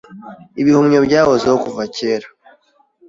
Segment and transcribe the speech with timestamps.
[0.61, 2.27] ibihumyo byahozeho kuva kera